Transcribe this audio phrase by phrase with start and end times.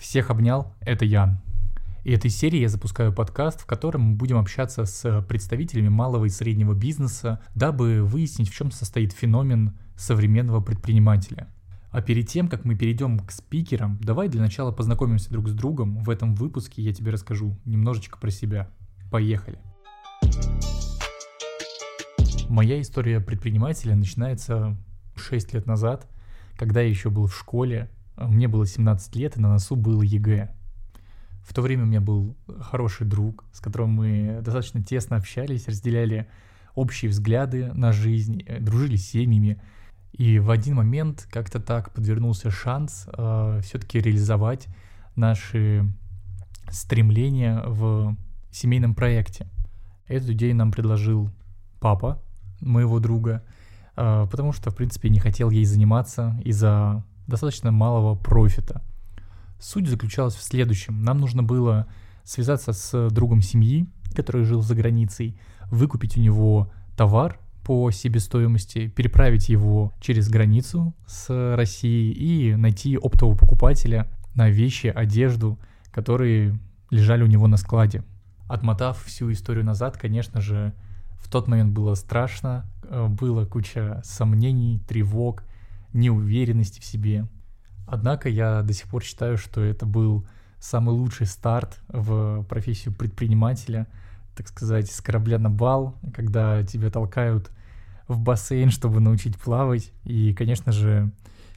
[0.00, 1.38] Всех обнял, это Ян.
[2.04, 6.30] И этой серии я запускаю подкаст, в котором мы будем общаться с представителями малого и
[6.30, 11.48] среднего бизнеса, дабы выяснить, в чем состоит феномен современного предпринимателя.
[11.90, 16.02] А перед тем, как мы перейдем к спикерам, давай для начала познакомимся друг с другом.
[16.02, 18.70] В этом выпуске я тебе расскажу немножечко про себя.
[19.10, 19.58] Поехали.
[22.48, 24.78] Моя история предпринимателя начинается
[25.14, 26.08] 6 лет назад,
[26.56, 27.90] когда я еще был в школе,
[28.28, 30.54] мне было 17 лет, и на носу был ЕГЭ.
[31.42, 36.28] В то время у меня был хороший друг, с которым мы достаточно тесно общались, разделяли
[36.74, 39.60] общие взгляды на жизнь, э, дружили с семьями.
[40.12, 44.68] И в один момент как-то так подвернулся шанс э, все-таки реализовать
[45.16, 45.84] наши
[46.70, 48.16] стремления в
[48.50, 49.48] семейном проекте.
[50.06, 51.30] Эту идею нам предложил
[51.80, 52.22] папа
[52.60, 53.42] моего друга,
[53.96, 58.82] э, потому что, в принципе, не хотел ей заниматься из-за достаточно малого профита.
[59.58, 61.02] Суть заключалась в следующем.
[61.02, 61.86] Нам нужно было
[62.24, 65.38] связаться с другом семьи, который жил за границей,
[65.70, 73.36] выкупить у него товар по себестоимости, переправить его через границу с Россией и найти оптового
[73.36, 75.58] покупателя на вещи, одежду,
[75.90, 76.58] которые
[76.90, 78.02] лежали у него на складе.
[78.48, 80.72] Отмотав всю историю назад, конечно же,
[81.20, 85.44] в тот момент было страшно, э, было куча сомнений, тревог,
[85.92, 87.26] неуверенности в себе.
[87.86, 90.26] Однако я до сих пор считаю, что это был
[90.60, 93.86] самый лучший старт в профессию предпринимателя,
[94.36, 97.50] так сказать, с корабля на бал, когда тебя толкают
[98.06, 99.92] в бассейн, чтобы научить плавать.
[100.04, 101.10] И, конечно же,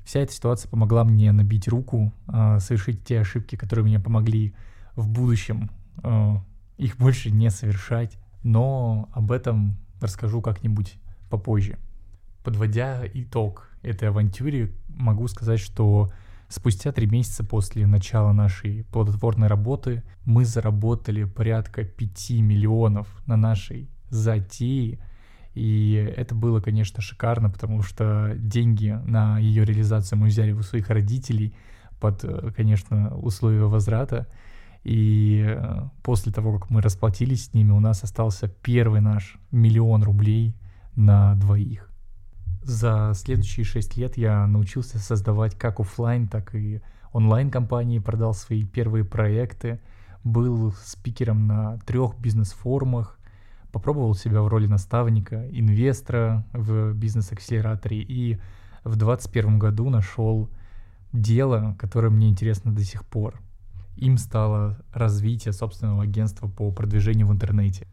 [0.06, 4.56] вся эта ситуация помогла мне набить руку, а, совершить те ошибки, которые мне помогли
[4.96, 5.70] в будущем
[6.02, 6.44] а,
[6.78, 8.18] их больше не совершать.
[8.44, 10.96] Но об этом расскажу как-нибудь
[11.30, 11.78] попозже.
[12.44, 16.12] Подводя итог этой авантюре, могу сказать, что
[16.50, 23.90] спустя три месяца после начала нашей плодотворной работы мы заработали порядка 5 миллионов на нашей
[24.10, 25.00] затее.
[25.54, 30.90] И это было, конечно, шикарно, потому что деньги на ее реализацию мы взяли у своих
[30.90, 31.56] родителей
[32.00, 32.26] под,
[32.56, 34.28] конечно, условия возврата.
[34.84, 40.04] И э, после того, как мы расплатились с ними, у нас остался первый наш миллион
[40.04, 40.58] рублей
[40.96, 41.93] на двоих.
[42.64, 46.82] За следующие шесть лет я научился создавать как офлайн, так и
[47.12, 49.82] онлайн компании, продал свои первые проекты,
[50.24, 53.20] был спикером на трех бизнес-форумах,
[53.74, 58.36] попробовал себя в роли наставника, инвестора в бизнес-акселераторе и
[58.86, 60.50] в 2021 году нашел
[61.12, 63.42] дело, которое мне интересно до сих пор.
[63.98, 67.88] Им стало развитие собственного агентства по продвижению в интернете.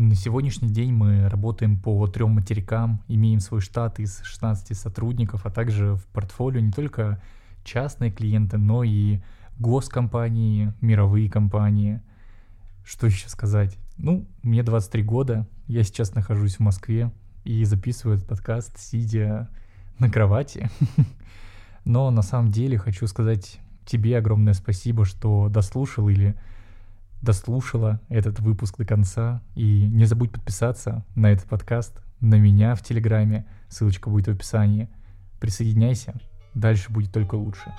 [0.00, 5.50] На сегодняшний день мы работаем по трем материкам, имеем свой штат из 16 сотрудников, а
[5.50, 7.20] также в портфолио не только
[7.64, 9.18] частные клиенты, но и
[9.58, 12.00] госкомпании, мировые компании.
[12.84, 13.76] Что еще сказать?
[13.96, 17.10] Ну, мне 23 года, я сейчас нахожусь в Москве
[17.42, 19.50] и записываю этот подкаст, сидя
[19.98, 20.70] на кровати.
[21.84, 26.36] Но на самом деле хочу сказать тебе огромное спасибо, что дослушал или
[27.22, 29.42] дослушала этот выпуск до конца.
[29.54, 33.46] И не забудь подписаться на этот подкаст, на меня в Телеграме.
[33.68, 34.88] Ссылочка будет в описании.
[35.40, 36.14] Присоединяйся,
[36.54, 37.72] дальше будет только лучше.